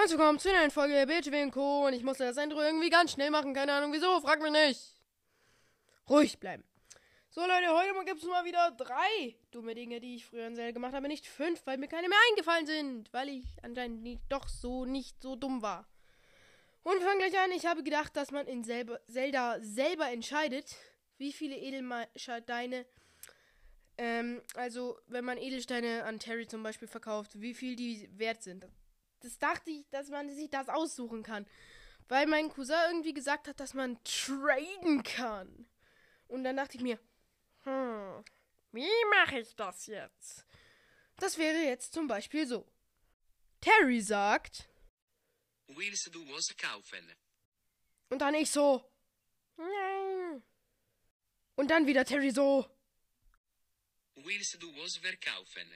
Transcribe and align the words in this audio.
Herzlich 0.00 0.18
willkommen 0.18 0.38
zu 0.38 0.48
einer 0.48 0.60
neuen 0.60 0.70
Folge 0.70 1.06
BTW 1.06 1.50
Co. 1.50 1.86
Und 1.86 1.92
ich 1.92 2.02
musste 2.02 2.24
das 2.24 2.38
Intro 2.38 2.62
irgendwie 2.62 2.88
ganz 2.88 3.12
schnell 3.12 3.30
machen. 3.30 3.52
Keine 3.52 3.74
Ahnung 3.74 3.92
wieso, 3.92 4.18
frag 4.22 4.40
mich 4.40 4.50
nicht. 4.50 4.80
Ruhig 6.08 6.40
bleiben. 6.40 6.64
So 7.28 7.42
Leute, 7.42 7.68
heute 7.68 7.92
gibt 8.06 8.22
es 8.22 8.26
mal 8.26 8.46
wieder 8.46 8.70
drei 8.70 9.36
dumme 9.50 9.74
Dinge, 9.74 10.00
die 10.00 10.14
ich 10.14 10.24
früher 10.24 10.46
in 10.46 10.54
Zelda 10.54 10.70
gemacht 10.70 10.94
habe. 10.94 11.06
Nicht 11.06 11.26
fünf, 11.26 11.60
weil 11.66 11.76
mir 11.76 11.86
keine 11.86 12.08
mehr 12.08 12.16
eingefallen 12.30 12.64
sind. 12.64 13.12
Weil 13.12 13.28
ich 13.28 13.44
anscheinend 13.60 14.02
nicht, 14.02 14.22
doch 14.30 14.48
so 14.48 14.86
nicht 14.86 15.20
so 15.20 15.36
dumm 15.36 15.60
war. 15.60 15.86
Und 16.82 17.02
fangen 17.02 17.18
gleich 17.18 17.38
an. 17.38 17.50
Ich 17.50 17.66
habe 17.66 17.82
gedacht, 17.82 18.16
dass 18.16 18.30
man 18.30 18.46
in 18.46 18.64
selber, 18.64 19.00
Zelda 19.06 19.58
selber 19.60 20.10
entscheidet, 20.10 20.76
wie 21.18 21.30
viele 21.34 21.58
Edelsteine 21.58 22.86
ähm, 23.98 24.40
also, 24.54 24.98
wenn 25.08 25.26
man 25.26 25.36
Edelsteine 25.36 26.04
an 26.04 26.18
Terry 26.18 26.46
zum 26.46 26.62
Beispiel 26.62 26.88
verkauft, 26.88 27.38
wie 27.38 27.52
viel 27.52 27.76
die 27.76 28.08
wert 28.16 28.42
sind. 28.42 28.66
Das 29.20 29.38
dachte 29.38 29.70
ich, 29.70 29.88
dass 29.90 30.08
man 30.08 30.28
sich 30.34 30.50
das 30.50 30.68
aussuchen 30.68 31.22
kann. 31.22 31.46
Weil 32.08 32.26
mein 32.26 32.48
Cousin 32.48 32.76
irgendwie 32.88 33.14
gesagt 33.14 33.48
hat, 33.48 33.60
dass 33.60 33.74
man 33.74 34.02
traden 34.02 35.02
kann. 35.02 35.68
Und 36.26 36.44
dann 36.44 36.56
dachte 36.56 36.76
ich 36.76 36.82
mir, 36.82 36.98
hm, 37.62 38.24
wie 38.72 39.04
mache 39.10 39.40
ich 39.40 39.54
das 39.54 39.86
jetzt? 39.86 40.46
Das 41.16 41.38
wäre 41.38 41.58
jetzt 41.58 41.92
zum 41.92 42.08
Beispiel 42.08 42.46
so. 42.46 42.66
Terry 43.60 44.00
sagt. 44.00 44.68
Willst 45.68 46.12
du 46.14 46.26
was 46.30 46.56
kaufen? 46.56 47.12
Und 48.08 48.20
dann 48.20 48.34
ich 48.34 48.50
so. 48.50 48.90
Nein. 49.56 50.42
Und 51.56 51.70
dann 51.70 51.86
wieder 51.86 52.04
Terry 52.04 52.30
so. 52.30 52.66
Willst 54.14 54.60
du 54.62 54.74
was 54.76 54.96
verkaufen? 54.96 55.68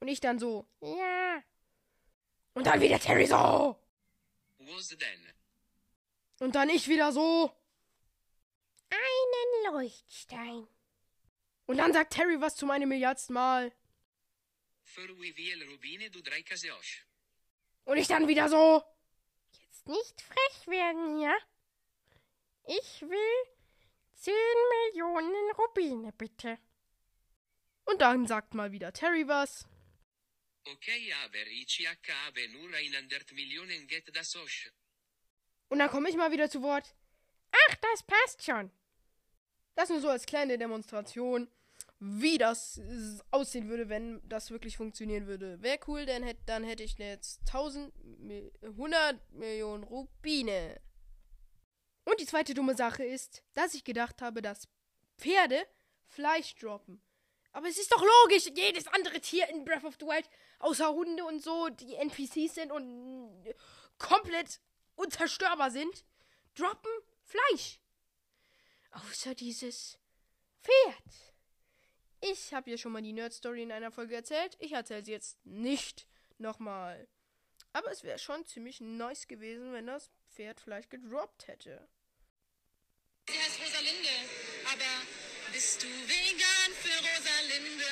Und 0.00 0.08
ich 0.08 0.20
dann 0.20 0.38
so. 0.38 0.68
Ja. 0.80 1.42
Und 2.54 2.66
dann 2.66 2.80
wieder 2.80 2.98
Terry 2.98 3.26
so. 3.26 3.78
Was 4.58 4.88
denn? 4.88 5.32
Und 6.40 6.54
dann 6.54 6.68
ich 6.68 6.88
wieder 6.88 7.12
so. 7.12 7.52
Einen 8.90 9.74
Leuchtstein. 9.74 10.66
Und 11.66 11.78
dann 11.78 11.92
sagt 11.92 12.12
Terry 12.12 12.40
was 12.40 12.56
zu 12.56 12.66
meinem 12.66 12.88
milliardsten 12.88 13.34
Mal. 13.34 13.72
Für 14.82 15.08
wie 15.20 15.32
viel 15.32 15.62
Rubine 15.70 16.10
du 16.10 16.20
drei? 16.22 16.44
Und 17.84 17.96
ich 17.96 18.06
dann 18.06 18.28
wieder 18.28 18.48
so. 18.48 18.82
Jetzt 19.52 19.88
nicht 19.88 20.20
frech 20.20 20.68
werden, 20.68 21.20
ja? 21.20 21.34
Ich 22.66 23.02
will 23.02 23.54
10 24.14 24.32
Millionen 24.92 25.50
Rubine, 25.58 26.12
bitte. 26.12 26.58
Und 27.84 28.00
dann 28.00 28.26
sagt 28.26 28.54
mal 28.54 28.72
wieder 28.72 28.92
Terry 28.92 29.28
was. 29.28 29.66
Okay, 30.66 31.12
aber 31.24 31.46
ich 31.50 31.86
habe 31.86 32.48
nur 32.48 32.70
100 32.74 33.32
Millionen 33.32 33.86
Get 33.86 34.04
das 34.16 34.34
Osch. 34.36 34.70
Und 35.68 35.78
dann 35.78 35.90
komme 35.90 36.08
ich 36.08 36.16
mal 36.16 36.32
wieder 36.32 36.48
zu 36.48 36.62
Wort. 36.62 36.94
Ach, 37.52 37.74
das 37.76 38.02
passt 38.02 38.42
schon. 38.44 38.70
Das 39.74 39.88
nur 39.88 40.00
so 40.00 40.08
als 40.08 40.24
kleine 40.26 40.56
Demonstration, 40.56 41.50
wie 41.98 42.38
das 42.38 42.80
aussehen 43.30 43.68
würde, 43.68 43.88
wenn 43.88 44.26
das 44.28 44.50
wirklich 44.50 44.76
funktionieren 44.76 45.26
würde. 45.26 45.60
Wäre 45.62 45.78
cool, 45.86 46.06
denn 46.06 46.22
hätt, 46.22 46.38
dann 46.46 46.64
hätte 46.64 46.82
ich 46.82 46.96
jetzt 46.98 47.40
1000, 47.46 47.92
Mi- 48.20 48.50
100 48.62 49.32
Millionen 49.32 49.84
Rubine. 49.84 50.80
Und 52.04 52.20
die 52.20 52.26
zweite 52.26 52.54
dumme 52.54 52.74
Sache 52.76 53.04
ist, 53.04 53.42
dass 53.54 53.74
ich 53.74 53.84
gedacht 53.84 54.22
habe, 54.22 54.42
dass 54.42 54.68
Pferde 55.18 55.66
Fleisch 56.06 56.54
droppen. 56.56 57.02
Aber 57.54 57.68
es 57.68 57.78
ist 57.78 57.92
doch 57.92 58.02
logisch, 58.02 58.50
jedes 58.52 58.88
andere 58.88 59.20
Tier 59.20 59.48
in 59.48 59.64
Breath 59.64 59.84
of 59.84 59.94
the 60.00 60.06
Wild, 60.06 60.28
außer 60.58 60.92
Hunde 60.92 61.24
und 61.24 61.40
so, 61.40 61.68
die 61.68 61.94
NPCs 61.94 62.56
sind 62.56 62.72
und 62.72 63.46
äh, 63.46 63.54
komplett 63.96 64.60
unzerstörbar 64.96 65.70
sind, 65.70 66.04
droppen 66.56 66.90
Fleisch. 67.22 67.78
Außer 68.90 69.36
dieses 69.36 69.98
Pferd. 70.62 71.34
Ich 72.20 72.52
habe 72.52 72.72
ja 72.72 72.76
schon 72.76 72.90
mal 72.90 73.02
die 73.02 73.12
Nerd-Story 73.12 73.62
in 73.62 73.70
einer 73.70 73.92
Folge 73.92 74.16
erzählt. 74.16 74.56
Ich 74.58 74.72
erzähle 74.72 75.04
sie 75.04 75.12
jetzt 75.12 75.38
nicht 75.46 76.08
nochmal. 76.38 77.06
Aber 77.72 77.90
es 77.92 78.02
wäre 78.02 78.18
schon 78.18 78.44
ziemlich 78.46 78.80
nice 78.80 79.28
gewesen, 79.28 79.72
wenn 79.72 79.86
das 79.86 80.10
Pferd 80.28 80.60
vielleicht 80.60 80.90
gedroppt 80.90 81.46
hätte. 81.46 81.88
Sie 83.28 83.38
heißt 83.38 83.60
Rosalinde, 83.60 84.08
aber 84.72 85.52
bist 85.52 85.82
du 85.82 85.86
vegan 85.86 86.72
für 86.82 87.04
Rosalinde 87.54 87.86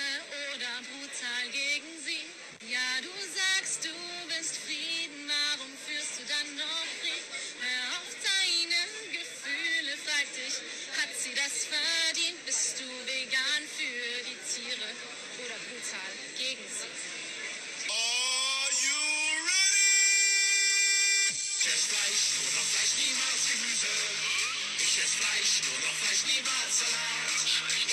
oder 0.54 0.82
brutal 0.90 1.44
gegen 1.52 1.92
sie? 2.04 2.26
Ja, 2.68 3.00
du 3.00 3.10
sagst, 3.30 3.84
du 3.84 3.90
willst 4.28 4.56
Frieden, 4.58 5.28
warum 5.28 5.70
führst 5.86 6.18
du 6.18 6.24
dann 6.26 6.56
noch 6.56 6.86
Krieg? 7.00 7.22
Hör 7.60 7.98
auf 7.98 8.10
deine 8.22 8.82
Gefühle, 9.12 9.96
frag 9.98 10.26
dich, 10.34 10.54
hat 10.98 11.10
sie 11.16 11.34
das 11.34 11.66
verdient? 11.66 12.44
Bist 12.46 12.80
du 12.80 12.86
vegan 13.06 13.62
für 13.76 14.24
die 14.26 14.38
Tiere 14.50 14.90
oder 15.38 15.58
brutal 15.70 16.12
gegen 16.38 16.66
sie? 16.66 16.90
Are 17.88 18.70
you 18.82 19.02
ready? 19.46 19.92
Fleisch, 21.62 22.24
nur 22.42 22.52
noch 22.58 22.66
Fleisch, 22.66 22.94
niemals 22.98 23.42
Gemüse. 23.50 24.11
Esse 24.92 25.06
Fleisch, 25.06 25.62
nur 25.62 25.78
noch 25.80 25.94
Fleisch, 25.94 26.36
niemals 26.36 26.80
Salat. 26.80 27.32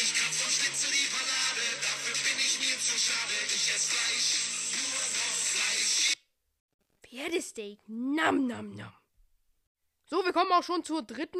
Ich 0.04 0.14
kratze 0.16 0.44
und 0.44 0.52
schnitze 0.52 0.92
die 0.92 1.08
Panade, 1.08 1.66
dafür 1.82 2.14
bin 2.26 2.38
ich 2.40 2.60
mir 2.60 2.78
zu 2.78 3.00
schade. 3.00 3.34
Ich 3.48 3.74
esse 3.74 3.92
Fleisch, 3.96 4.30
nur 4.76 5.00
noch 5.16 5.36
Fleisch. 5.54 6.14
Pferdesteak. 7.04 7.80
Nam, 7.88 8.48
nam, 8.48 8.76
nam. 8.76 8.94
So, 10.08 10.26
wir 10.26 10.34
kommen 10.34 10.52
auch 10.52 10.64
schon 10.64 10.84
zur 10.84 11.02
dritten 11.02 11.40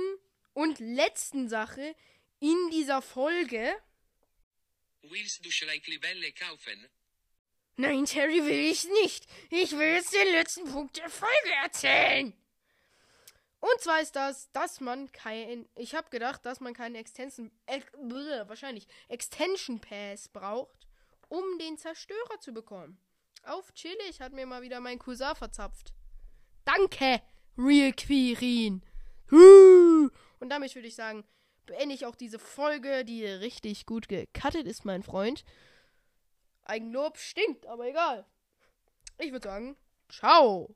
und 0.54 0.80
letzten 0.80 1.50
Sache 1.50 1.94
in 2.40 2.70
dieser 2.72 3.02
Folge. 3.02 3.76
Willst 5.02 5.46
du 5.46 5.52
Schleiklibelle 5.52 6.32
kaufen? 6.32 6.88
Nein, 7.76 8.06
Terry 8.06 8.46
will 8.46 8.72
ich 8.72 8.86
nicht. 9.02 9.28
Ich 9.50 9.74
will 9.74 9.96
jetzt 9.96 10.14
den 10.14 10.32
letzten 10.32 10.72
Punkt 10.72 10.96
der 10.96 11.10
Folge 11.10 11.52
erzählen. 11.64 12.34
Und 13.72 13.82
zwar 13.82 14.02
ist 14.02 14.16
das, 14.16 14.52
dass 14.52 14.80
man 14.80 15.12
kein. 15.12 15.68
Ich 15.76 15.94
habe 15.94 16.10
gedacht, 16.10 16.46
dass 16.46 16.60
man 16.60 16.74
keinen 16.74 16.96
Extension. 16.96 17.52
Äh, 17.66 17.82
wahrscheinlich 18.48 18.88
Extension 19.10 19.80
Pass 19.80 20.28
braucht, 20.30 20.88
um 21.28 21.44
den 21.60 21.78
Zerstörer 21.78 22.40
zu 22.40 22.54
bekommen. 22.54 22.98
Auf 23.44 23.74
chillig 23.74 24.22
hat 24.22 24.34
mir 24.34 24.46
mal 24.46 24.62
wieder 24.62 24.80
mein 24.80 25.00
Cousin 25.00 25.36
verzapft. 25.36 25.94
Danke, 26.66 27.22
Real 27.58 27.94
Quirin. 27.94 28.84
Huh. 29.32 30.10
Und 30.40 30.50
damit 30.50 30.74
würde 30.76 30.88
ich 30.88 30.96
sagen, 30.96 31.24
beende 31.66 31.96
ich 31.96 32.06
auch 32.06 32.16
diese 32.16 32.40
Folge, 32.40 33.06
die 33.06 33.26
richtig 33.26 33.86
gut 33.86 34.08
gecuttet 34.08 34.66
ist, 34.66 34.86
mein 34.86 35.04
Freund. 35.04 35.44
Eigenlob 36.64 37.18
stinkt, 37.18 37.66
aber 37.68 37.88
egal. 37.88 38.26
Ich 39.18 39.32
würde 39.32 39.48
sagen, 39.48 39.78
ciao. 40.10 40.76